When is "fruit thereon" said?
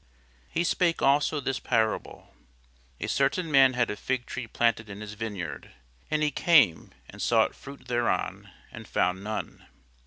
7.53-8.49